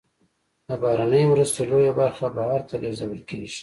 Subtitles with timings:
[0.67, 3.59] د بهرنیو مرستو لویه برخه بهر ته لیږدول کیږي.